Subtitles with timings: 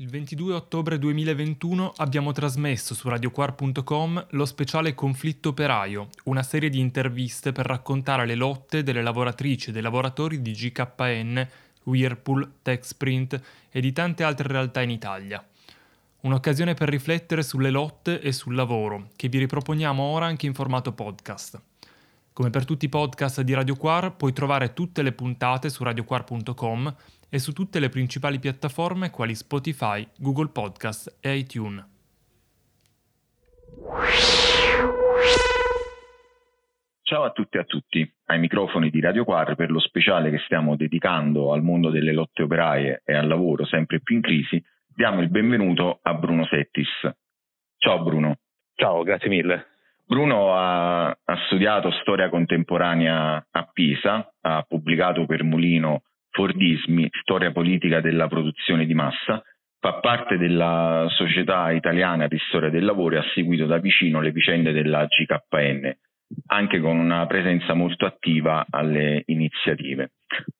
[0.00, 6.78] Il 22 ottobre 2021 abbiamo trasmesso su radioquar.com lo speciale Conflitto operaio, una serie di
[6.78, 11.48] interviste per raccontare le lotte delle lavoratrici e dei lavoratori di GKN,
[11.82, 13.40] Whirlpool, Techsprint
[13.70, 15.44] e di tante altre realtà in Italia.
[16.20, 20.92] Un'occasione per riflettere sulle lotte e sul lavoro, che vi riproponiamo ora anche in formato
[20.92, 21.60] podcast.
[22.32, 26.94] Come per tutti i podcast di Radio Quar, puoi trovare tutte le puntate su radioquar.com
[27.30, 31.96] e su tutte le principali piattaforme quali Spotify, Google Podcast e iTunes.
[37.02, 40.40] Ciao a tutti e a tutti, ai microfoni di Radio Quar per lo speciale che
[40.44, 44.62] stiamo dedicando al mondo delle lotte operaie e al lavoro sempre più in crisi,
[44.94, 47.10] diamo il benvenuto a Bruno Settis.
[47.78, 48.36] Ciao Bruno.
[48.74, 49.66] Ciao, grazie mille.
[50.04, 56.02] Bruno ha, ha, studiato storia contemporanea a Pisa, ha pubblicato per Mulino
[56.38, 59.42] Fordismi, storia politica della produzione di massa,
[59.80, 64.30] fa parte della Società Italiana di Storia del Lavoro e ha seguito da vicino le
[64.30, 65.92] vicende della GKN,
[66.46, 70.12] anche con una presenza molto attiva alle iniziative.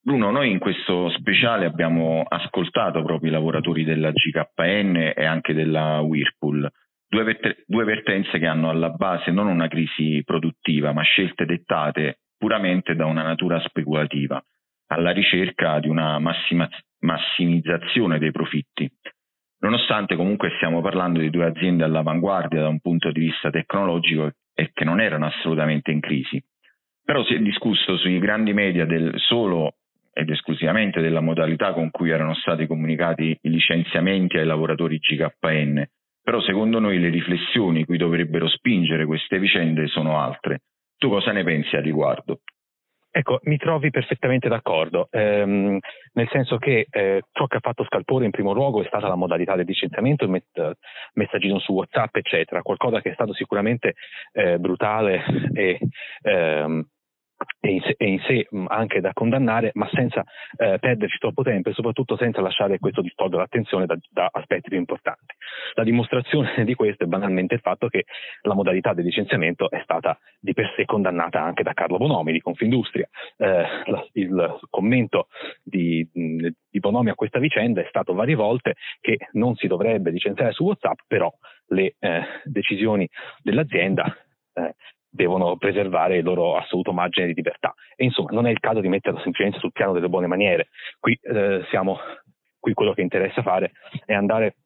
[0.03, 6.00] Bruno, noi in questo speciale abbiamo ascoltato proprio i lavoratori della GKN e anche della
[6.00, 6.69] Whirlpool,
[7.08, 12.19] due, vert- due vertenze che hanno alla base non una crisi produttiva, ma scelte dettate
[12.36, 14.42] puramente da una natura speculativa
[14.89, 16.69] alla ricerca di una massima,
[17.00, 18.91] massimizzazione dei profitti.
[19.61, 24.70] Nonostante comunque stiamo parlando di due aziende all'avanguardia da un punto di vista tecnologico e
[24.72, 26.42] che non erano assolutamente in crisi.
[27.05, 29.75] Però si è discusso sui grandi media del solo
[30.12, 35.84] ed esclusivamente della modalità con cui erano stati comunicati i licenziamenti ai lavoratori GKN.
[36.22, 40.62] Però secondo noi le riflessioni cui dovrebbero spingere queste vicende sono altre.
[40.98, 42.41] Tu cosa ne pensi a riguardo?
[43.19, 45.77] Ecco, mi trovi perfettamente d'accordo, ehm,
[46.12, 49.16] nel senso che eh, ciò che ha fatto scalpore in primo luogo è stata la
[49.16, 50.77] modalità del licenziamento, il met-
[51.14, 53.94] messaggino su WhatsApp, eccetera, qualcosa che è stato sicuramente
[54.31, 55.81] eh, brutale e
[56.22, 56.87] ehm,
[57.60, 60.25] e in, sé, anche da condannare, ma senza
[60.56, 64.78] eh, perderci troppo tempo e soprattutto senza lasciare questo distogliere l'attenzione da, da, aspetti più
[64.78, 65.34] importanti.
[65.75, 68.04] La dimostrazione di questo è banalmente il fatto che
[68.43, 72.41] la modalità del licenziamento è stata di per sé condannata anche da Carlo Bonomi di
[72.41, 73.09] Confindustria.
[73.37, 75.28] Eh, la, il commento
[75.62, 80.53] di, di Bonomi a questa vicenda è stato varie volte che non si dovrebbe licenziare
[80.53, 81.32] su WhatsApp, però
[81.69, 83.09] le eh, decisioni
[83.43, 84.16] dell'azienda
[84.55, 84.75] eh,
[85.10, 87.74] devono preservare il loro assoluto margine di libertà.
[87.96, 90.69] E insomma, non è il caso di metterlo semplicemente sul piano delle buone maniere.
[90.98, 91.98] Qui, eh, siamo,
[92.58, 93.72] qui quello che interessa fare
[94.04, 94.56] è andare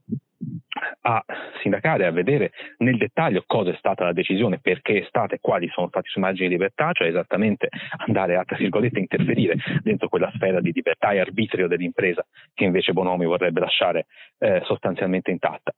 [1.02, 1.24] a
[1.60, 5.68] sindacare, a vedere nel dettaglio cosa è stata la decisione, perché è stata e quali
[5.68, 7.68] sono stati i suoi margini di libertà, cioè esattamente
[8.06, 12.24] andare a, tra virgolette, interferire dentro quella sfera di libertà e arbitrio dell'impresa
[12.54, 14.06] che invece Bonomi vorrebbe lasciare
[14.38, 15.72] eh, sostanzialmente intatta.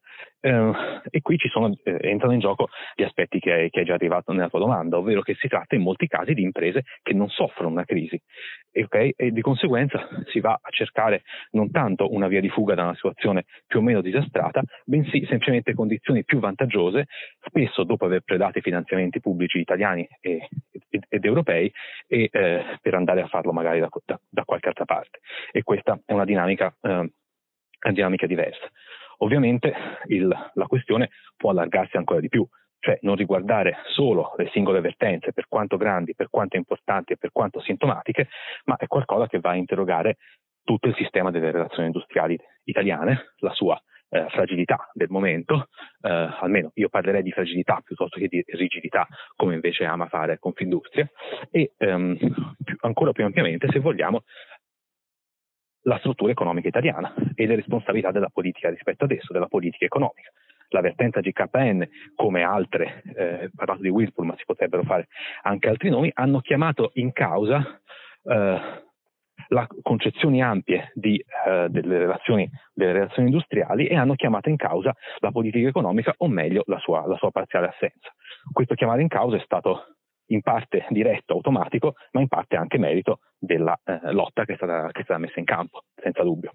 [0.44, 0.72] Eh,
[1.10, 3.94] e qui ci sono, eh, entrano in gioco gli aspetti che hai, che hai già
[3.94, 7.31] arrivato nella tua domanda, ovvero che si tratta in molti casi di imprese che non
[7.31, 8.21] soffrono una crisi
[8.82, 9.15] okay?
[9.16, 11.22] e di conseguenza si va a cercare
[11.53, 15.72] non tanto una via di fuga da una situazione più o meno disastrata, bensì semplicemente
[15.72, 17.06] condizioni più vantaggiose,
[17.47, 20.49] spesso dopo aver predato i finanziamenti pubblici italiani e,
[20.91, 21.72] ed, ed europei,
[22.06, 25.21] e eh, per andare a farlo magari da, da, da, qualche altra parte.
[25.53, 28.71] E questa è una dinamica, eh, una dinamica diversa.
[29.19, 29.75] Ovviamente
[30.06, 32.47] il, la questione può allargarsi ancora di più,
[32.78, 37.30] cioè non riguardare solo le singole vertenze, per quanto grandi, per quanto importanti e per
[37.32, 38.28] quanto sintomatiche,
[38.64, 40.16] ma è qualcosa che va a interrogare
[40.62, 43.80] tutto il sistema delle relazioni industriali italiane, la sua
[44.14, 45.69] eh, fragilità del momento,
[46.02, 46.08] eh,
[46.41, 51.08] almeno io parlerei di fragilità piuttosto che di rigidità, come invece ama fare Confindustria,
[51.50, 52.16] e ehm,
[52.62, 54.22] più, ancora più ampiamente, se vogliamo,
[55.84, 60.31] la struttura economica italiana e le responsabilità della politica rispetto ad esso, della politica economica.
[60.69, 65.09] La vertenza GKN, come altre, eh, parlato di Whirlpool, ma si potrebbero fare
[65.43, 67.81] anche altri nomi, hanno chiamato in causa
[68.25, 68.83] eh,
[69.49, 74.94] la concezioni ampie di, eh, delle, relazioni, delle, relazioni, industriali e hanno chiamato in causa
[75.19, 78.12] la politica economica o meglio la sua, la sua parziale assenza.
[78.50, 79.94] Questo chiamare in causa è stato
[80.29, 84.88] in parte diretto, automatico, ma in parte anche merito della eh, lotta che è, stata,
[84.91, 86.53] che è stata messa in campo, senza dubbio.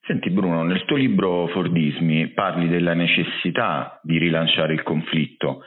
[0.00, 5.62] Senti Bruno, nel tuo libro Fordismi parli della necessità di rilanciare il conflitto.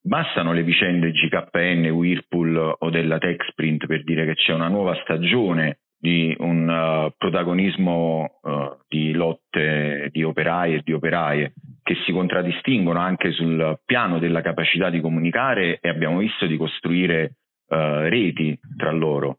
[0.00, 5.80] Bastano le vicende GKN, Whirlpool o della Techsprint per dire che c'è una nuova stagione
[6.00, 11.52] di un uh, protagonismo uh, di lotte di operai e di operaie
[11.82, 17.34] che si contraddistinguono anche sul piano della capacità di comunicare e abbiamo visto di costruire
[17.68, 19.38] uh, reti tra loro.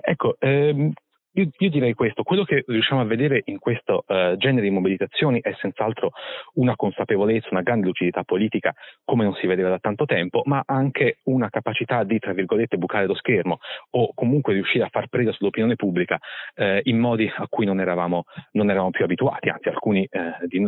[0.00, 0.92] Ecco, ehm,
[1.34, 5.40] io, io, direi questo, quello che riusciamo a vedere in questo uh, genere di mobilitazioni
[5.40, 6.12] è senz'altro
[6.54, 8.72] una consapevolezza, una grande lucidità politica
[9.04, 13.06] come non si vedeva da tanto tempo, ma anche una capacità di, tra virgolette, bucare
[13.06, 13.58] lo schermo
[13.90, 16.18] o comunque riuscire a far presa sull'opinione pubblica
[16.56, 20.58] uh, in modi a cui non eravamo, non eravamo più abituati, anzi alcuni uh, di,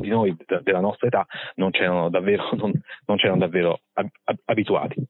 [0.00, 2.72] di, noi della nostra età non c'erano davvero, non,
[3.06, 4.10] non c'erano davvero ab-
[4.44, 5.02] abituati.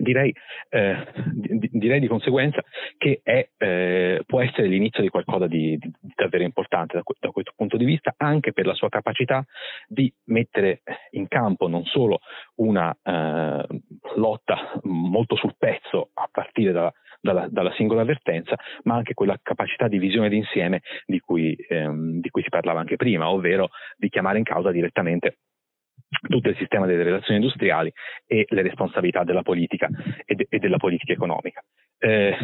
[0.00, 0.34] Direi,
[0.70, 2.62] eh, di, direi, di conseguenza
[2.96, 7.52] che è, eh, può essere l'inizio di qualcosa di, di davvero importante da, da, questo
[7.54, 9.44] punto di vista, anche per la sua capacità
[9.86, 12.20] di mettere in campo non solo
[12.56, 13.66] una eh,
[14.16, 19.86] lotta molto sul pezzo a partire da, dalla, dalla, singola avvertenza, ma anche quella capacità
[19.86, 23.68] di visione d'insieme di cui, ehm, di cui si parlava anche prima, ovvero
[23.98, 25.36] di chiamare in causa direttamente
[26.28, 27.92] tutto il sistema delle relazioni industriali
[28.26, 29.88] e le responsabilità della politica
[30.24, 31.62] e, de- e della politica economica.
[31.98, 32.36] Eh,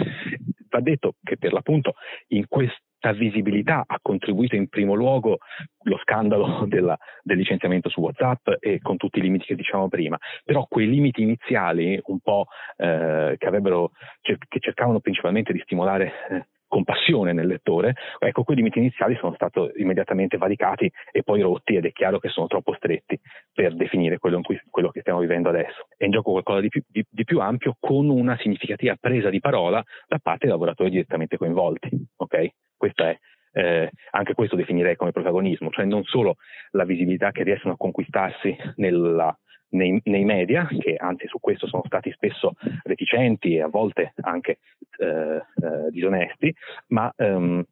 [0.68, 1.94] va detto che per l'appunto
[2.28, 5.38] in questa visibilità ha contribuito in primo luogo
[5.84, 10.18] lo scandalo della, del licenziamento su WhatsApp e con tutti i limiti che diciamo prima,
[10.44, 12.46] però quei limiti iniziali un po'
[12.76, 19.16] eh, che, che cercavano principalmente di stimolare eh, compassione nel lettore, ecco quei limiti iniziali
[19.16, 23.18] sono stati immediatamente valicati e poi rotti ed è chiaro che sono troppo stretti
[23.52, 25.86] per definire quello, cui, quello che stiamo vivendo adesso.
[25.96, 29.40] È in gioco qualcosa di più, di, di più, ampio con una significativa presa di
[29.40, 31.88] parola da parte dei lavoratori direttamente coinvolti.
[32.16, 32.52] Okay?
[32.76, 33.18] Questa è
[33.52, 36.36] eh, anche questo definirei come protagonismo, cioè non solo
[36.72, 39.34] la visibilità che riescono a conquistarsi nella,
[39.70, 42.54] nei, nei, media, che anzi su questo sono stati spesso
[42.84, 44.58] reticenti e a volte anche
[44.98, 46.54] eh, eh, disonesti,
[46.88, 47.64] ma, ehm,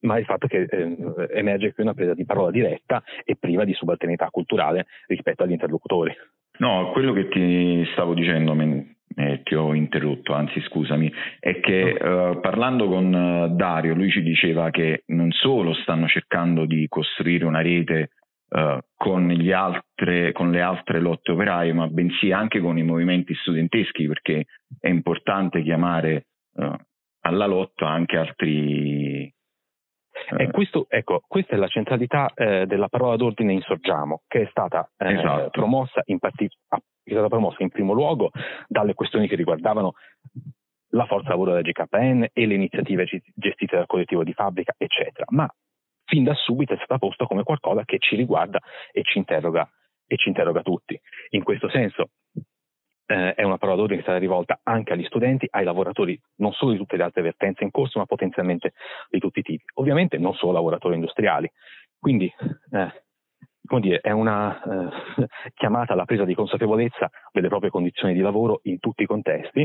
[0.00, 0.96] ma, il fatto che eh,
[1.32, 6.14] emerge qui una presa di parola diretta e priva di subalternità culturale rispetto agli interlocutori.
[6.58, 8.54] No, quello che ti stavo dicendo,
[9.16, 14.22] eh, ti ho interrotto, anzi scusami, è che eh, parlando con eh, Dario, lui ci
[14.22, 18.10] diceva che non solo stanno cercando di costruire una rete
[18.50, 24.08] Uh, con, altre, con, le altre lotte operaie, ma bensì anche con i movimenti studenteschi,
[24.08, 24.46] perché
[24.80, 26.74] è importante chiamare uh,
[27.20, 29.32] alla lotta anche altri.
[30.32, 34.48] Uh, e questo, ecco, questa è la centralità eh, della parola d'ordine Insorgiamo, che è
[34.50, 35.50] stata, eh, esatto.
[35.50, 38.30] promossa in parti- è stata promossa in primo luogo
[38.66, 39.92] dalle questioni che riguardavano
[40.90, 45.24] la forza lavoro della GKN e le iniziative gestite dal collettivo di fabbrica, eccetera.
[45.28, 45.48] Ma
[46.10, 48.60] fin da subito è stata posta come qualcosa che ci riguarda
[48.92, 49.66] e ci interroga,
[50.06, 51.00] e ci interroga tutti.
[51.30, 52.10] In questo senso
[53.06, 56.72] eh, è una parola d'ordine che stata rivolta anche agli studenti, ai lavoratori non solo
[56.72, 58.72] di tutte le altre vertenze in corso, ma potenzialmente
[59.08, 59.64] di tutti i tipi.
[59.74, 61.50] Ovviamente non solo lavoratori industriali.
[61.96, 62.26] Quindi
[62.72, 63.02] eh,
[63.70, 68.58] come dire, è una eh, chiamata alla presa di consapevolezza delle proprie condizioni di lavoro
[68.64, 69.64] in tutti i contesti,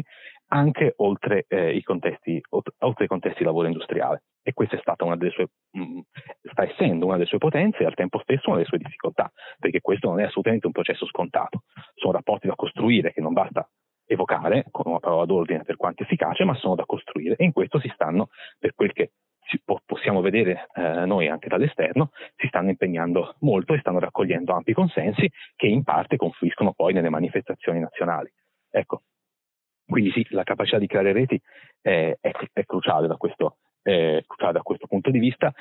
[0.50, 4.22] anche oltre, eh, i, contesti, oltre i contesti di lavoro industriale.
[4.44, 6.00] E questa è stata una delle sue, mh, mm,
[6.52, 9.82] sta essendo una delle sue potenze e al tempo stesso una delle sue difficoltà, perché
[9.82, 11.64] questo non è assolutamente un processo scontato.
[11.96, 13.68] Sono rapporti da costruire che non basta
[14.06, 17.80] evocare con una parola d'ordine per quanto efficace, ma sono da costruire e in questo
[17.80, 18.28] si stanno,
[18.60, 19.14] per quel che
[19.86, 25.30] possiamo vedere eh, noi anche dall'esterno, si stanno impegnando molto e stanno raccogliendo ampi consensi
[25.56, 28.32] che in parte confluiscono poi nelle manifestazioni nazionali.
[28.70, 29.04] Ecco,
[29.86, 31.40] quindi sì, la capacità di creare reti
[31.82, 35.54] è, è, è, cruciale, da questo, è cruciale da questo punto di vista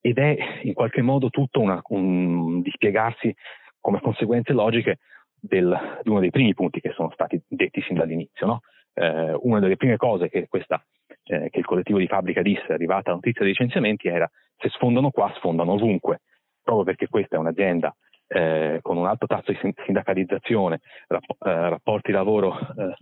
[0.00, 3.34] ed è in qualche modo tutto una, un dispiegarsi
[3.80, 4.98] come conseguenze logiche
[5.34, 8.46] del, di uno dei primi punti che sono stati detti sin dall'inizio.
[8.46, 8.60] No?
[8.94, 10.84] Eh, una delle prime cose che questa
[11.24, 15.10] eh, che il collettivo di fabbrica disse arrivata la notizia dei licenziamenti era se sfondano
[15.10, 16.20] qua sfondano ovunque,
[16.62, 17.94] proprio perché questa è un'azienda
[18.28, 22.94] eh, con un alto tasso di sindacalizzazione, rapp- eh, rapporti di lavoro eh,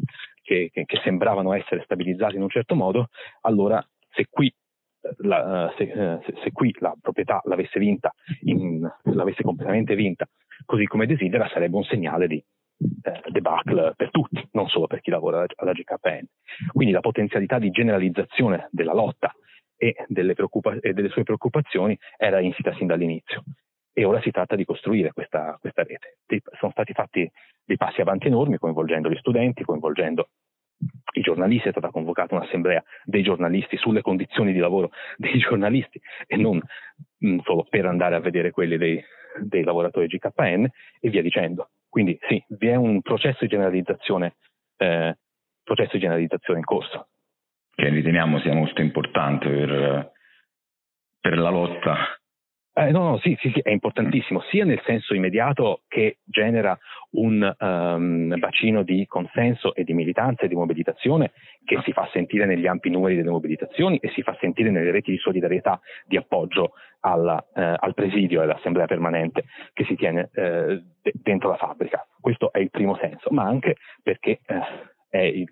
[0.43, 3.09] che, che, che, sembravano essere stabilizzati in un certo modo,
[3.43, 5.87] allora se qui, eh, la, se,
[6.25, 8.13] se, se qui la proprietà l'avesse vinta,
[8.43, 10.27] in, l'avesse completamente vinta
[10.67, 12.43] così come desidera, sarebbe un segnale di
[13.03, 16.25] eh, debacle per tutti, non solo per chi lavora alla GKN.
[16.73, 19.33] Quindi la potenzialità di generalizzazione della lotta
[19.77, 23.45] e delle, preoccupa- e delle sue preoccupazioni era insita sin dall'inizio.
[23.93, 26.19] E ora si tratta di costruire questa, questa rete.
[26.59, 27.31] Sono stati fatti
[27.65, 30.29] dei passi avanti enormi coinvolgendo gli studenti, coinvolgendo
[31.13, 36.37] i giornalisti, è stata convocata un'assemblea dei giornalisti sulle condizioni di lavoro dei giornalisti e
[36.37, 36.61] non
[37.19, 39.03] mh, solo per andare a vedere quelli dei,
[39.43, 40.67] dei lavoratori GKN
[41.01, 41.71] e via dicendo.
[41.91, 44.37] Quindi sì, vi è un processo di generalizzazione,
[44.77, 45.19] eh,
[45.63, 47.09] processo di generalizzazione in corso.
[47.75, 50.13] Che riteniamo sia molto importante per,
[51.21, 52.20] per la lotta
[52.81, 56.79] Eh, no, no, sì, sì, sì, è importantissimo, sia nel senso immediato che genera
[57.11, 61.33] un um, bacino di consenso e di militanza e di mobilitazione
[61.63, 65.11] che si fa sentire negli ampi numeri delle mobilitazioni e si fa sentire nelle reti
[65.11, 69.45] di solidarietà di appoggio alla, eh, al presidio e all'assemblea permanente
[69.75, 72.07] che si tiene eh, de- dentro la fabbrica.
[72.19, 74.61] Questo è il primo senso, ma anche perché eh,
[75.11, 75.47] è il,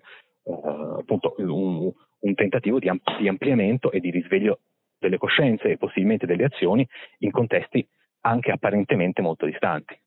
[0.45, 4.61] uh, appunto un, un tentativo di, amp- di ampliamento e di risveglio
[4.99, 6.87] delle coscienze e possibilmente delle azioni
[7.19, 7.85] in contesti
[8.21, 9.97] anche apparentemente molto distanti.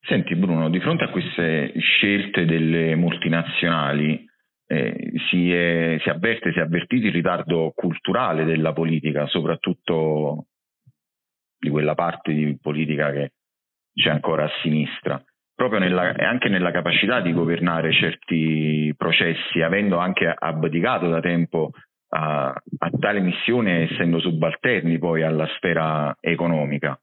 [0.00, 4.24] Senti Bruno, di fronte a queste scelte delle multinazionali
[4.68, 10.46] eh, si, è, si, avverte, si è avvertito il ritardo culturale della politica, soprattutto
[11.58, 13.32] di quella parte di politica che
[13.94, 15.22] c'è ancora a sinistra,
[15.54, 21.72] proprio nella, anche nella capacità di governare certi processi, avendo anche abdicato da tempo
[22.16, 26.98] a, a tale missione essendo subalterni poi alla sfera economica.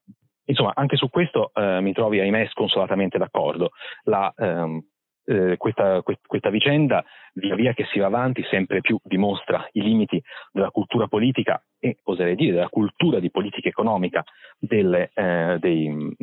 [0.46, 3.72] Insomma, anche su questo eh, mi trovi, ahimè, sconsolatamente d'accordo.
[4.04, 4.82] La, ehm,
[5.26, 7.04] eh, questa, questa, vicenda,
[7.36, 12.00] via via che si va avanti, sempre più dimostra i limiti della cultura politica e,
[12.04, 14.24] oserei dire, della cultura di politica economica
[14.60, 16.14] delle, eh, dei,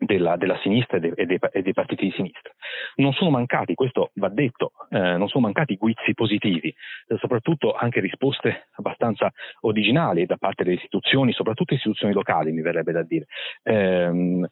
[0.00, 2.52] della, della, sinistra e dei, e, dei, e dei, partiti di sinistra.
[2.96, 8.00] Non sono mancati, questo va detto, eh, non sono mancati guizzi positivi, eh, soprattutto anche
[8.00, 9.30] risposte abbastanza
[9.60, 13.26] originali da parte delle istituzioni, soprattutto istituzioni locali, mi verrebbe da dire,
[13.62, 14.46] ehm,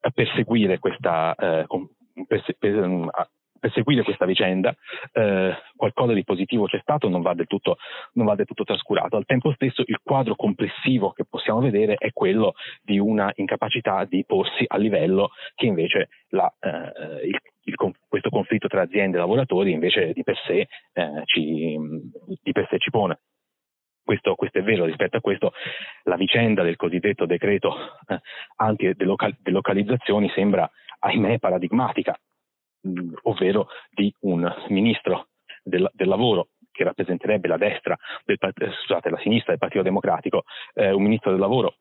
[0.00, 1.66] a perseguire questa, eh,
[2.26, 3.08] per, per,
[3.58, 4.74] per seguire questa vicenda,
[5.12, 7.76] eh, qualcosa di positivo c'è stato, non va, del tutto,
[8.14, 9.16] non va del tutto trascurato.
[9.16, 14.24] Al tempo stesso il quadro complessivo che possiamo vedere è quello di una incapacità di
[14.24, 17.74] porsi a livello che invece la, eh, il, il,
[18.08, 21.76] questo conflitto tra aziende e lavoratori invece di per sé, eh, ci,
[22.42, 23.20] di per sé ci pone.
[24.02, 25.52] Questo, questo, è vero, rispetto a questo
[26.04, 27.74] la vicenda del cosiddetto decreto
[28.06, 28.18] eh,
[28.56, 30.68] anti-delocalizzazioni sembra,
[31.00, 32.18] ahimè, paradigmatica
[33.22, 35.28] ovvero di un ministro
[35.62, 38.38] del, del lavoro che rappresenterebbe la destra, del,
[38.82, 40.44] scusate, la sinistra del Partito Democratico,
[40.74, 41.76] eh, un ministro del lavoro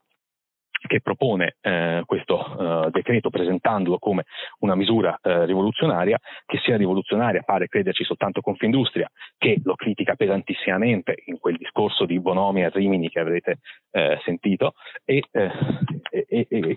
[0.87, 4.23] che propone eh, questo eh, decreto presentandolo come
[4.59, 11.15] una misura eh, rivoluzionaria, che sia rivoluzionaria pare crederci soltanto Confindustria, che lo critica pesantissimamente
[11.25, 13.59] in quel discorso di Bonomi a Rimini che avrete
[13.91, 14.73] eh, sentito,
[15.05, 15.51] e, eh,
[16.09, 16.75] e, e,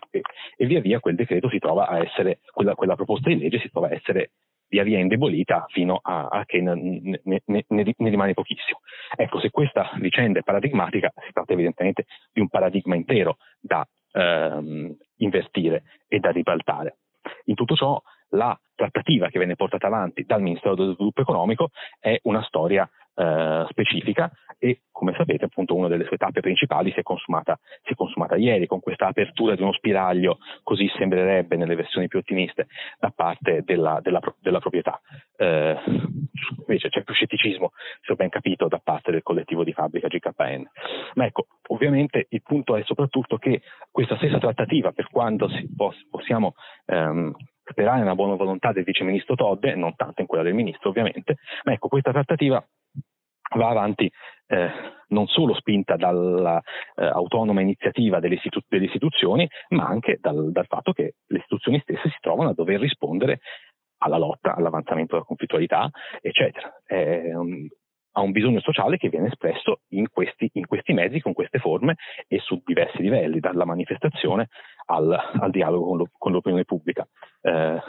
[0.56, 3.70] e, via via quel decreto si trova a essere, quella, quella proposta di legge si
[3.70, 4.32] trova a essere
[4.70, 8.80] via via indebolita fino a, a che ne, ne, ne, ne, rimane pochissimo.
[9.16, 14.96] Ecco, se questa vicenda è paradigmatica, si tratta evidentemente di un paradigma intero da ehm,
[15.16, 16.98] invertire e da ribaltare.
[17.44, 18.00] In tutto ciò,
[18.30, 23.66] la trattativa che viene portata avanti dal Ministero dello Sviluppo Economico è una storia eh,
[23.68, 27.94] specifica e come sapete appunto una delle sue tappe principali si è, consumata, si è
[27.94, 32.66] consumata ieri con questa apertura di uno spiraglio, così sembrerebbe nelle versioni più ottimiste,
[32.98, 35.00] da parte della, della, della proprietà.
[35.36, 35.76] Eh,
[36.58, 40.68] invece c'è più scetticismo, se ho ben capito, da parte del collettivo di fabbrica GKN.
[41.14, 43.62] Ma ecco, ovviamente il punto è soprattutto che
[44.00, 46.54] questa stessa trattativa, per quanto poss- possiamo
[46.86, 50.88] ehm, sperare nella buona volontà del vice ministro Todde, non tanto in quella del ministro
[50.88, 52.64] ovviamente, ma ecco questa trattativa
[53.56, 54.10] va avanti
[54.46, 54.70] eh,
[55.08, 60.92] non solo spinta dall'autonoma eh, iniziativa delle, istitu- delle, istituzioni, ma anche dal, dal, fatto
[60.92, 63.40] che le istituzioni stesse si trovano a dover rispondere
[63.98, 65.90] alla lotta, all'avanzamento della conflittualità,
[66.22, 66.72] eccetera.
[66.86, 67.32] È
[68.12, 71.96] ha un bisogno sociale che viene espresso in questi, in questi, mezzi, con queste forme
[72.26, 74.48] e su diversi livelli, dalla manifestazione
[74.86, 77.06] al, al dialogo con, lo, con, l'opinione pubblica.
[77.42, 77.80] Eh,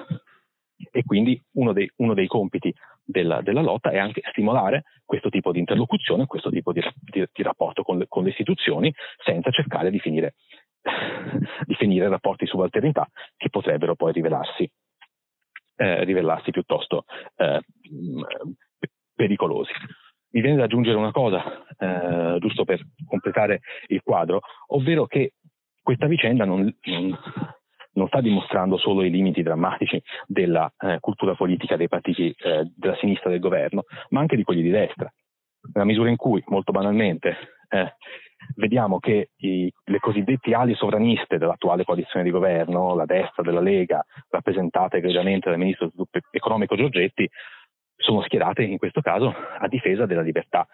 [0.91, 2.73] e quindi uno dei, uno dei compiti
[3.03, 7.43] della, della, lotta è anche stimolare questo tipo di interlocuzione, questo tipo di, di, di
[7.43, 10.35] rapporto con le, con le, istituzioni, senza cercare di finire,
[11.65, 14.69] di finire rapporti subalternità che potrebbero poi rivelarsi,
[15.75, 17.61] eh, rivelarsi piuttosto eh,
[19.13, 19.71] pericolosi.
[20.31, 21.43] Mi viene da aggiungere una cosa,
[21.77, 25.33] eh, giusto per completare il quadro, ovvero che
[25.81, 27.17] questa vicenda non, non
[27.93, 32.95] non sta dimostrando solo i limiti drammatici della eh, cultura politica dei partiti eh, della
[32.97, 35.11] sinistra del governo, ma anche di quelli di destra.
[35.73, 37.35] Nella misura in cui, molto banalmente,
[37.69, 37.95] eh,
[38.55, 44.03] vediamo che i, le cosiddette ali sovraniste dell'attuale coalizione di governo, la destra della Lega,
[44.29, 47.29] rappresentate egregiamente dal ministro dello sviluppo economico Giorgetti,
[48.01, 50.67] sono schierate in questo caso a difesa della libertà,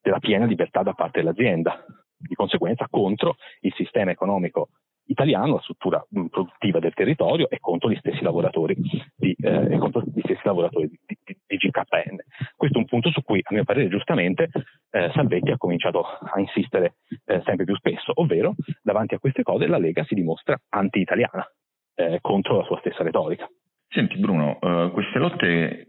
[0.00, 1.84] della piena libertà da parte dell'azienda,
[2.16, 4.68] di conseguenza contro il sistema economico
[5.06, 8.74] italiano, la struttura produttiva del territorio e contro gli stessi lavoratori
[9.16, 12.16] di, eh, gli stessi lavoratori di, di, di, GKN.
[12.56, 14.50] Questo è un punto su cui, a mio parere, giustamente,
[14.90, 19.66] eh, Salvetti ha cominciato a insistere eh, sempre più spesso, ovvero davanti a queste cose
[19.66, 21.46] la Lega si dimostra anti-italiana
[21.94, 23.48] eh, contro la sua stessa retorica.
[23.88, 25.86] Senti Bruno, uh, queste lotte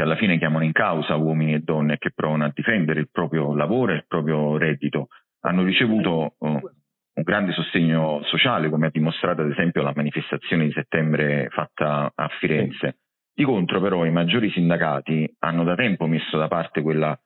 [0.00, 3.54] che alla fine chiamano in causa uomini e donne che provano a difendere il proprio
[3.54, 5.08] lavoro e il proprio reddito
[5.40, 10.72] hanno ricevuto uh, un grande sostegno sociale, come ha dimostrato ad esempio la manifestazione di
[10.72, 13.00] settembre fatta a Firenze.
[13.34, 17.18] Di contro però i maggiori sindacati hanno da tempo messo da parte quella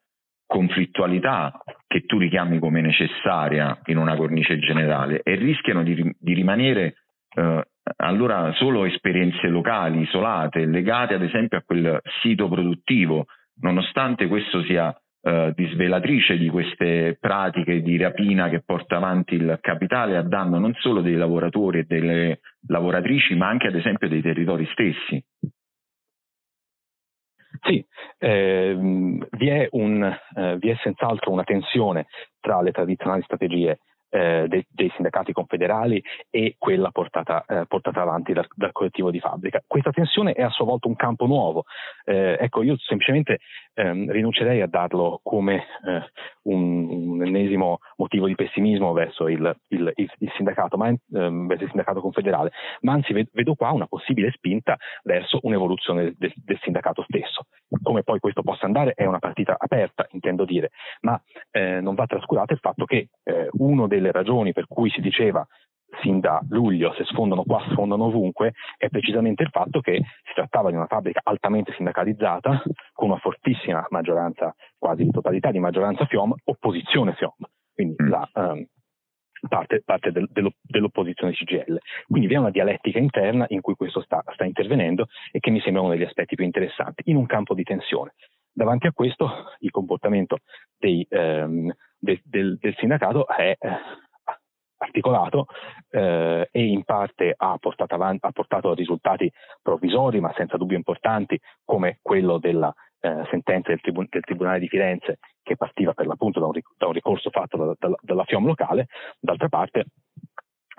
[0.44, 6.96] conflittualità che tu richiami come necessaria in una cornice generale e rischiano di, di rimanere
[7.36, 13.26] eh, allora solo esperienze locali, isolate, legate ad esempio a quel sito produttivo,
[13.60, 20.16] nonostante questo sia eh, disvelatrice di queste pratiche di rapina che porta avanti il capitale
[20.16, 24.66] a danno non solo dei lavoratori e delle lavoratrici, ma anche ad esempio dei territori
[24.72, 25.22] stessi.
[27.62, 27.84] Sì,
[28.18, 32.06] ehm, vi, è un, eh, vi è senz'altro una tensione
[32.40, 33.78] tra le tradizionali strategie
[34.14, 39.18] eh, dei, dei, sindacati confederali e quella portata, eh, portata avanti dal, dal, collettivo di
[39.18, 39.60] fabbrica.
[39.66, 41.64] Questa tensione è a sua volta un campo nuovo.
[42.04, 43.38] Eh, ecco, io semplicemente
[43.74, 46.02] ehm, rinuncerei a darlo come eh,
[46.42, 51.64] un, un, ennesimo motivo di pessimismo verso il, il, il, il sindacato, ma, ehm, verso
[51.64, 57.02] il sindacato confederale, ma anzi vedo qua una possibile spinta verso un'evoluzione del, del, sindacato
[57.08, 57.46] stesso.
[57.82, 60.70] Come poi questo possa andare è una partita aperta, intendo dire,
[61.00, 61.20] ma
[61.50, 65.46] eh, non va trascurato il fatto che eh, dei delle ragioni per cui si diceva
[66.02, 70.70] sin da luglio se sfondano qua sfondano ovunque è precisamente il fatto che si trattava
[70.70, 77.14] di una fabbrica altamente sindacalizzata con una fortissima maggioranza, quasi totalità di maggioranza FIOM, opposizione
[77.14, 77.34] FIOM,
[77.74, 78.08] quindi mm.
[78.08, 78.66] la um,
[79.48, 81.78] parte, parte del, dell'opposizione CGL.
[82.06, 85.60] Quindi vi è una dialettica interna in cui questo sta, sta intervenendo e che mi
[85.60, 88.14] sembra uno degli aspetti più interessanti, in un campo di tensione.
[88.52, 89.28] Davanti a questo
[89.60, 90.38] il comportamento
[90.78, 93.68] dei, ehm, del, del, del, sindacato è eh,
[94.84, 95.46] articolato
[95.90, 100.76] eh, e in parte ha portato, avanti, ha portato, a risultati provvisori ma senza dubbio
[100.76, 106.06] importanti come quello della eh, sentenza del, tribun- del, Tribunale di Firenze che partiva per
[106.06, 108.86] l'appunto da un, ric- da un ricorso fatto da, da, dalla FIOM locale,
[109.20, 109.86] d'altra parte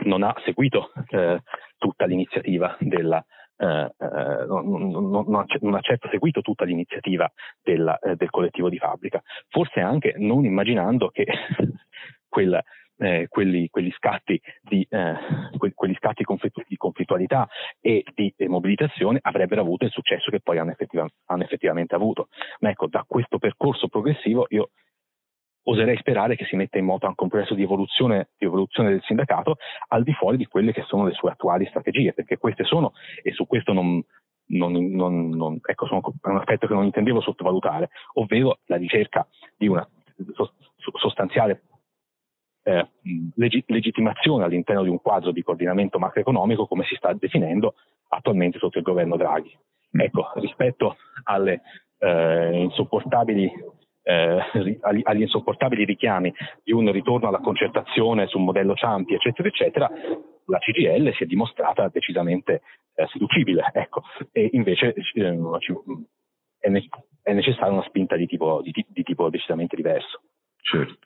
[0.06, 1.42] non ha seguito eh,
[1.78, 3.24] tutta l'iniziativa della,
[3.58, 8.78] eh, eh, non, non, non, ha certo seguito tutta l'iniziativa del, eh, del, collettivo di
[8.78, 11.26] fabbrica, forse anche non immaginando che
[12.28, 12.62] quel,
[12.98, 15.16] eh, quelli, quegli scatti di, eh,
[15.58, 16.24] que, quegli scatti
[16.68, 17.48] di conflittualità
[17.80, 22.30] e di mobilitazione avrebbero avuto il successo che poi hanno, effettiva, hanno effettivamente avuto.
[22.60, 24.70] Ma ecco, da questo percorso progressivo io
[25.68, 29.02] oserei sperare che si metta in moto anche un processo di evoluzione, di evoluzione, del
[29.04, 29.58] sindacato
[29.90, 33.32] al di fuori di quelle che sono le sue attuali strategie, perché queste sono, e
[33.32, 34.04] su questo non,
[34.48, 39.28] non, non, non ecco, sono, un aspetto che non intendevo sottovalutare, ovvero la ricerca
[39.58, 39.88] di una
[40.98, 41.64] sostanziale
[42.68, 42.88] eh,
[43.36, 47.76] legittimazione all'interno di un quadro di coordinamento macroeconomico come si sta definendo
[48.10, 49.56] attualmente sotto il governo Draghi.
[49.92, 51.62] Ecco, rispetto alle
[52.00, 53.52] eh, insopportabili
[54.08, 54.40] eh,
[54.82, 56.32] agli insopportabili richiami
[56.64, 59.90] di un ritorno alla concertazione su un modello Ciampi, eccetera, eccetera,
[60.46, 62.62] la CGL si è dimostrata decisamente
[62.94, 65.40] eh, seducibile, ecco, e invece eh,
[66.60, 66.88] è, ne-
[67.24, 70.22] è, necessaria una spinta di tipo, di, di tipo, decisamente diverso.
[70.62, 70.98] Certo.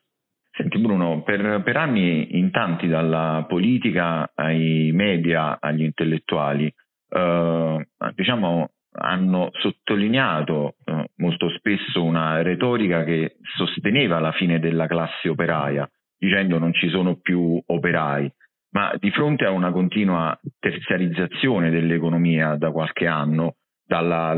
[0.59, 6.65] Senti Bruno, per, per anni in tanti dalla politica ai media agli intellettuali,
[7.11, 15.29] eh, diciamo hanno sottolineato eh, molto spesso una retorica che sosteneva la fine della classe
[15.29, 18.29] operaia, dicendo non ci sono più operai,
[18.71, 24.31] ma di fronte a una continua terziarizzazione dell'economia da qualche anno, dalla,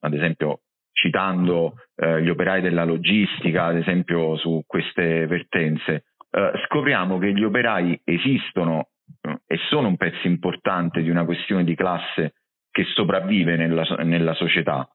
[0.00, 0.62] ad esempio
[0.92, 7.44] citando eh, gli operai della logistica, ad esempio su queste vertenze, eh, scopriamo che gli
[7.44, 8.88] operai esistono
[9.20, 12.34] eh, e sono un pezzo importante di una questione di classe
[12.70, 14.88] che sopravvive nella, nella società.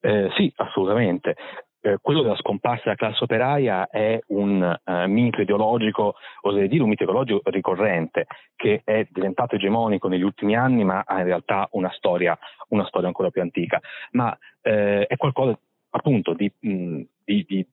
[0.00, 1.36] Eh, sì, assolutamente.
[1.84, 6.88] Eh, quello della scomparsa della classe operaia è un uh, mito ideologico, oserei dire un
[6.88, 11.90] mito ideologico ricorrente, che è diventato egemonico negli ultimi anni, ma ha in realtà una
[11.90, 13.80] storia, una storia ancora più antica.
[14.12, 15.58] Ma eh, è qualcosa
[15.90, 17.66] appunto di, mh, di, di,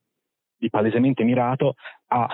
[0.58, 1.76] di palesemente mirato
[2.08, 2.28] a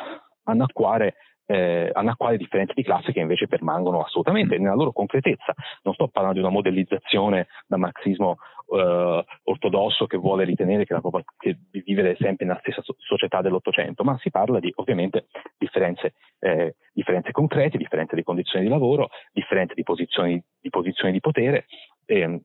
[0.43, 5.53] annacquare eh, anacquare differenze di classe che invece permangono assolutamente nella loro concretezza.
[5.83, 11.01] Non sto parlando di una modellizzazione da marxismo eh, ortodosso che vuole ritenere che, la,
[11.37, 15.27] che vivere sempre nella stessa società dell'Ottocento, ma si parla di ovviamente
[15.57, 21.19] differenze, eh, differenze concrete, differenze di condizioni di lavoro, differenze di posizioni di, posizioni di
[21.19, 21.65] potere,
[22.05, 22.41] eh,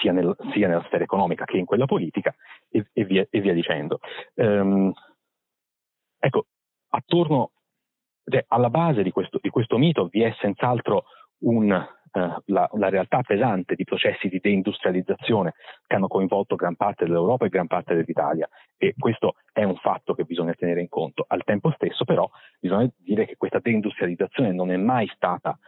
[0.00, 2.34] sia, nel, sia, nella sfera economica che in quella politica
[2.68, 4.00] e, e, via, e via, dicendo.
[4.34, 4.92] Um,
[6.18, 6.46] ecco,
[6.88, 7.52] attorno,
[8.28, 11.04] cioè, alla base di questo, di questo, mito vi è senz'altro
[11.38, 15.54] un, uh, la, la, realtà pesante di processi di deindustrializzazione
[15.86, 20.14] che hanno coinvolto gran parte dell'Europa e gran parte dell'Italia e questo è un fatto
[20.14, 21.24] che bisogna tenere in conto.
[21.28, 25.58] Al tempo stesso però bisogna dire che questa deindustrializzazione non è mai stata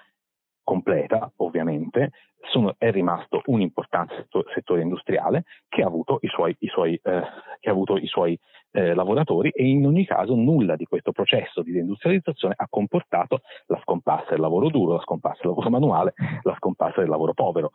[0.68, 2.10] completa, ovviamente,
[2.50, 7.22] sono, è rimasto un importante settore industriale che ha avuto i suoi, i suoi, eh,
[7.70, 8.38] avuto i suoi
[8.72, 13.80] eh, lavoratori e in ogni caso nulla di questo processo di deindustrializzazione ha comportato la
[13.82, 17.70] scomparsa del lavoro duro, la scomparsa del lavoro manuale, la scomparsa del lavoro povero.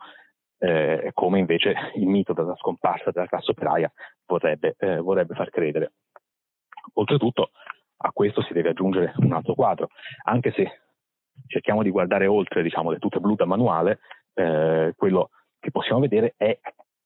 [0.58, 3.92] Eh, come invece il mito della scomparsa della classe operaia
[4.24, 5.94] vorrebbe, eh, vorrebbe far credere.
[6.92, 7.50] Oltretutto
[7.96, 9.88] a questo si deve aggiungere un altro quadro,
[10.26, 10.83] anche se
[11.46, 14.00] cerchiamo di guardare oltre diciamo, le tute blu da manuale,
[14.34, 16.58] eh, quello che possiamo vedere è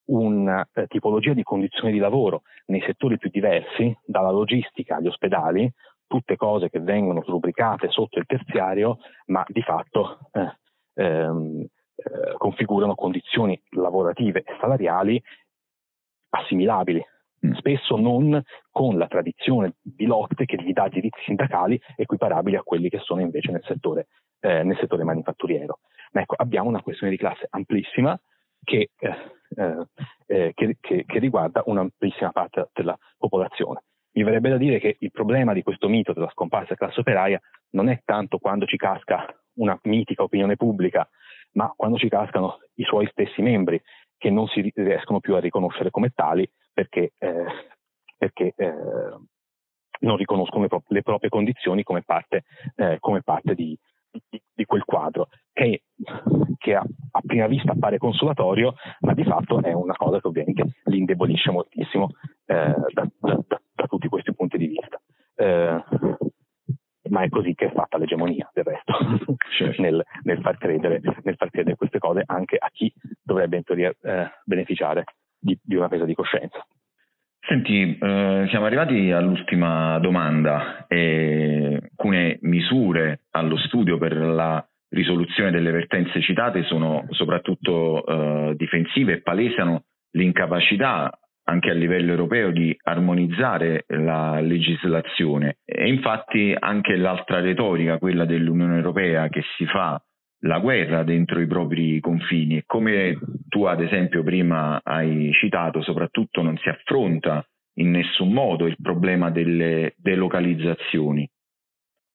[0.07, 5.71] una eh, tipologia di condizioni di lavoro nei settori più diversi, dalla logistica agli ospedali,
[6.07, 12.95] tutte cose che vengono rubricate sotto il terziario, ma di fatto eh, ehm, eh, configurano
[12.95, 15.23] condizioni lavorative e salariali
[16.31, 17.05] assimilabili.
[17.57, 22.88] Spesso non con la tradizione di lotte che gli dà diritti sindacali equiparabili a quelli
[22.88, 24.09] che sono invece nel settore
[24.40, 25.81] eh, nel settore manifatturiero.
[26.12, 28.18] Ma ecco, abbiamo una questione di classe amplissima
[28.62, 29.16] che, eh,
[29.57, 29.87] eh,
[30.27, 33.83] eh, che, che, che riguarda un'amplissima parte della popolazione.
[34.12, 37.88] Mi verrebbe da dire che il problema di questo mito della scomparsa classe operaia non
[37.88, 41.09] è tanto quando ci casca una mitica opinione pubblica,
[41.53, 43.81] ma quando ci cascano i suoi stessi membri
[44.19, 47.45] che non si riescono più a riconoscere come tali perché, eh,
[48.17, 48.75] perché eh,
[50.01, 52.45] non riconoscono le, pro- le, proprie condizioni come parte,
[52.77, 53.79] eh, come parte di,
[54.29, 55.83] di, di quel quadro, che,
[56.59, 60.65] che a, a, prima vista appare consolatorio, ma di fatto è una cosa che ovviamente
[60.85, 62.11] li indebolisce moltissimo
[62.47, 65.01] eh, da, da, da, da, tutti questi punti di vista.
[65.37, 65.85] Eh,
[67.09, 68.93] ma è così che è fatta l'egemonia del resto,
[69.57, 69.81] certo.
[69.83, 73.93] nel, nel, far credere, nel, far credere, queste cose anche a chi dovrebbe in teoria
[74.03, 74.31] eh,
[74.79, 75.05] beneficiare
[75.38, 76.64] di, di una presa di coscienza.
[77.41, 80.87] Senti, eh, siamo arrivati all'ultima domanda.
[80.87, 89.14] E alcune misure allo studio per la risoluzione delle vertenze citate sono soprattutto eh, difensive
[89.14, 91.11] e palesano l'incapacità
[91.45, 95.59] anche a livello europeo di armonizzare la legislazione.
[95.64, 100.03] E infatti anche l'altra retorica, quella dell'Unione Europea che si fa
[100.43, 103.19] la guerra dentro i propri confini e come
[103.59, 107.44] tu ad esempio prima hai citato, soprattutto non si affronta
[107.79, 111.29] in nessun modo il problema delle delocalizzazioni.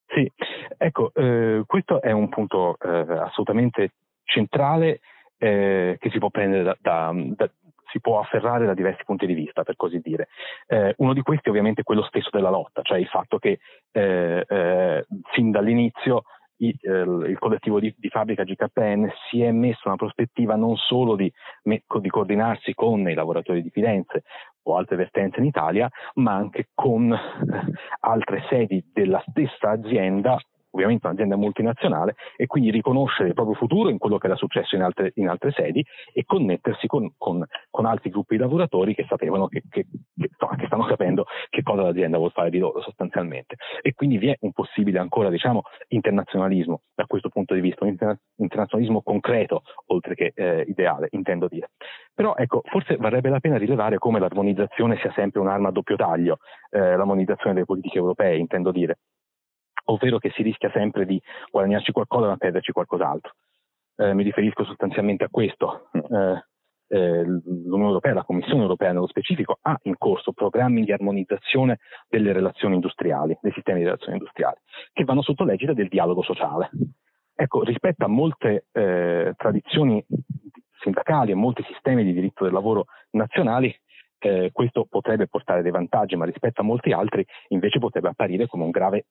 [0.08, 0.30] Sì,
[0.78, 3.92] ecco, eh, questo è un punto eh, assolutamente
[4.24, 5.02] centrale
[5.38, 7.50] eh, che si può prendere da, da, da,
[7.92, 10.30] si può afferrare da diversi punti di vista, per così dire.
[10.68, 13.60] Eh, uno di questi ovviamente è quello stesso della lotta, cioè il fatto che
[13.92, 16.24] eh, eh, sin dall'inizio
[16.70, 21.32] eh, il collettivo di, di, fabbrica GKN si è messo una prospettiva non solo di,
[21.64, 24.24] di, coordinarsi con i lavoratori di Firenze
[24.64, 27.20] o altre vertenze in Italia, ma anche con eh,
[28.02, 30.38] altre sedi della stessa azienda
[30.74, 34.82] ovviamente un'azienda multinazionale e quindi riconoscere il proprio futuro in quello che era successo in
[34.82, 39.48] altre, in altre sedi e connettersi con, con, con, altri gruppi di lavoratori che sapevano
[39.48, 39.86] che, che,
[40.18, 43.56] che, che, stanno capendo che cosa l'azienda vuole fare di loro sostanzialmente.
[43.82, 47.92] E quindi vi è un possibile ancora diciamo internazionalismo da questo punto di vista, un
[47.92, 51.72] interna- internazionalismo concreto oltre che eh, ideale, intendo dire.
[52.14, 56.38] Però ecco, forse varrebbe la pena rilevare come l'armonizzazione sia sempre un'arma a doppio taglio,
[56.70, 58.98] eh, l'armonizzazione delle politiche europee, intendo dire
[59.86, 63.34] ovvero che si rischia sempre di guadagnarci qualcosa ma perderci qualcos'altro.
[63.96, 65.90] Eh, mi riferisco sostanzialmente a questo.
[65.94, 66.44] Eh,
[66.88, 72.34] eh, L'Unione Europea, la Commissione Europea nello specifico, ha in corso programmi di armonizzazione delle
[72.34, 74.58] relazioni industriali, dei sistemi di relazioni industriali,
[74.92, 76.70] che vanno sotto l'egida del dialogo sociale.
[77.36, 80.06] Ecco, rispetto a molte eh, tradizioni
[80.80, 83.74] sindacali e molti sistemi di diritto del lavoro nazionali,
[84.24, 88.64] eh, questo potrebbe portare dei vantaggi, ma rispetto a molti altri invece potrebbe apparire come
[88.64, 89.08] un grave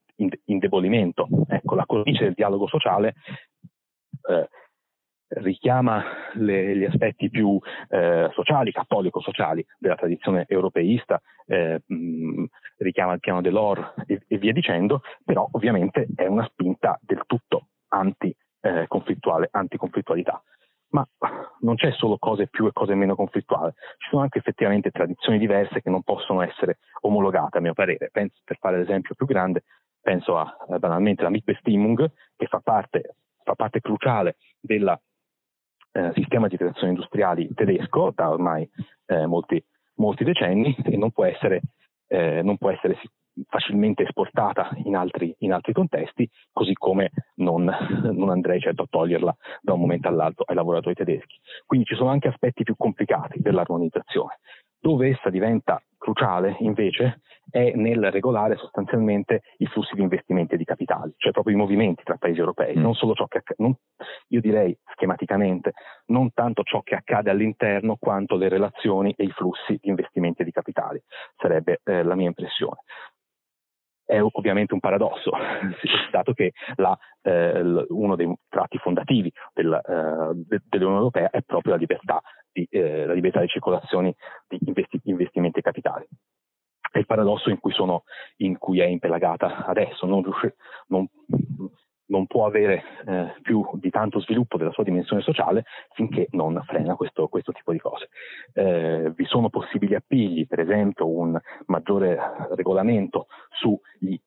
[0.46, 1.28] indebolimento.
[1.48, 3.14] Ecco, la cornice del dialogo sociale
[4.28, 4.48] eh,
[5.40, 6.02] richiama
[6.34, 12.44] le, gli aspetti più eh, sociali, cattolico-sociali della tradizione europeista, eh, mh,
[12.78, 17.68] richiama il piano dell'OR e, e, via dicendo, però ovviamente è una spinta del tutto
[17.88, 20.42] anti-conflittuale, eh, anticonflittualità
[20.92, 21.06] ma
[21.60, 25.80] non c'è solo cose più e cose meno conflittuali, ci sono anche effettivamente tradizioni diverse
[25.80, 28.10] che non possono essere omologate a mio parere.
[28.10, 29.64] Penso, per fare l'esempio più grande,
[30.00, 34.98] penso a eh, banalmente la Mitbestimmung che fa parte, fa parte cruciale del
[35.92, 38.68] eh, sistema di creazione industriali tedesco da ormai
[39.06, 39.62] eh, molti,
[39.96, 41.60] molti, decenni e non può essere,
[42.08, 42.98] eh, non può essere
[43.48, 47.64] facilmente esportata in altri, in altri contesti, così come non,
[48.12, 51.38] non, andrei certo a toglierla da un momento all'altro ai lavoratori tedeschi.
[51.66, 54.38] Quindi ci sono anche aspetti più complicati dell'armonizzazione.
[54.78, 60.64] Dove essa diventa cruciale invece è nel regolare sostanzialmente i flussi di investimenti e di
[60.64, 62.80] capitali, cioè proprio i movimenti tra paesi europei, mm.
[62.80, 63.76] non solo ciò che accade,
[64.28, 65.72] io direi schematicamente,
[66.06, 70.44] non tanto ciò che accade all'interno quanto le relazioni e i flussi di investimenti e
[70.44, 71.00] di capitali,
[71.36, 72.80] sarebbe eh, la mia impressione
[74.12, 75.30] è ovviamente un paradosso,
[76.12, 81.72] dato che la, eh, uno dei tratti fondativi del, eh, de, dell'Unione Europea è proprio
[81.72, 82.20] la libertà
[82.52, 86.06] di, eh, la libertà di circolazione di investi, investimenti e capitali.
[86.90, 88.04] È il paradosso in cui, sono,
[88.36, 90.52] in cui è impelagata adesso, non, riusci,
[90.88, 91.08] non,
[92.06, 96.94] non può avere eh, più di tanto sviluppo della sua dimensione sociale finché non frena
[96.94, 98.08] questo, questo tipo di cose.
[98.52, 102.18] Eh, vi sono possibili appigli, per esempio un maggiore
[102.50, 104.18] regolamento sugli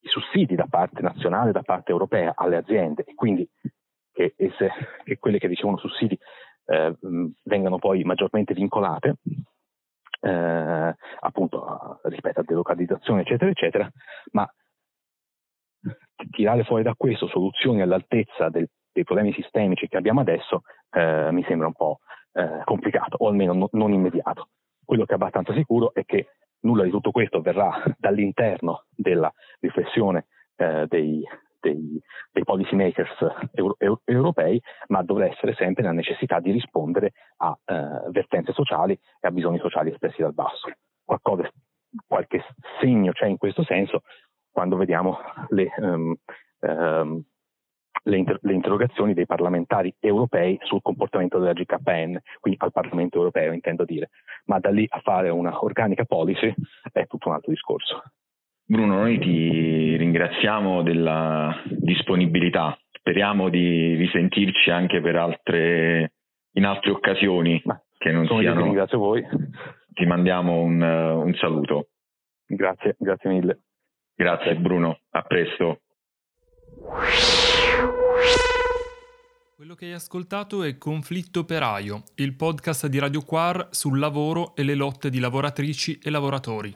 [0.00, 3.48] sussidi da parte nazionale, da parte europea alle aziende e quindi
[4.12, 4.70] che, esse,
[5.02, 6.18] che quelle che ricevono sussidi
[6.66, 6.96] eh,
[7.42, 9.16] vengano poi maggiormente vincolate
[10.20, 13.90] eh, appunto rispetto a delocalizzazione eccetera eccetera,
[14.32, 14.48] ma
[16.30, 21.44] tirare fuori da questo soluzioni all'altezza del, dei problemi sistemici che abbiamo adesso eh, mi
[21.44, 21.98] sembra un po'
[22.32, 24.48] eh, complicato, o almeno no, non immediato.
[24.84, 26.28] Quello che è abbastanza sicuro è che
[26.60, 31.26] nulla di tutto questo verrà dall'interno della riflessione eh, dei,
[31.60, 32.00] dei,
[32.30, 33.16] dei policy makers
[33.52, 39.26] euro, europei, ma dovrà essere sempre la necessità di rispondere a eh, vertenze sociali e
[39.26, 40.70] a bisogni sociali espressi dal basso.
[41.04, 41.50] Qualcosa,
[42.06, 42.44] qualche
[42.80, 44.02] segno c'è in questo senso,
[44.54, 46.14] quando vediamo le, um,
[46.60, 47.22] um,
[48.04, 53.52] le, inter- le, interrogazioni dei parlamentari europei sul comportamento della GKN, quindi al Parlamento europeo
[53.52, 54.10] intendo dire,
[54.44, 56.54] ma da lì a fare una organica policy
[56.92, 58.00] è tutto un altro discorso.
[58.64, 66.12] Bruno, noi ti ringraziamo della disponibilità, speriamo di risentirci anche per altre,
[66.52, 68.62] in altre occasioni ma che non siano...
[68.62, 69.26] Ringrazio voi.
[69.92, 71.88] Ti mandiamo un, un saluto.
[72.46, 73.58] Grazie, grazie mille.
[74.16, 75.80] Grazie Bruno, a presto.
[79.56, 84.62] Quello che hai ascoltato è Conflitto operaio, il podcast di Radio Quar sul lavoro e
[84.62, 86.72] le lotte di lavoratrici e lavoratori.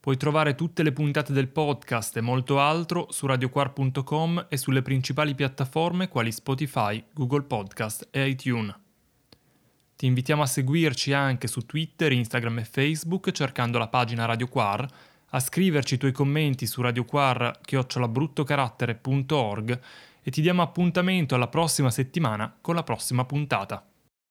[0.00, 5.36] Puoi trovare tutte le puntate del podcast e molto altro su radioquar.com e sulle principali
[5.36, 8.74] piattaforme quali Spotify, Google Podcast e iTunes.
[9.94, 14.88] Ti invitiamo a seguirci anche su Twitter, Instagram e Facebook cercando la pagina Radio Quar
[15.34, 19.80] a scriverci i tuoi commenti su radioquar.org
[20.22, 23.84] e ti diamo appuntamento alla prossima settimana con la prossima puntata.